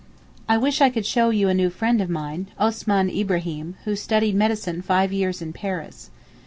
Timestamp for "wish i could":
0.57-1.05